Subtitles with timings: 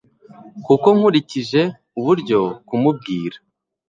[0.65, 1.61] kuko nkurikije
[1.99, 3.37] uburyo kumubwira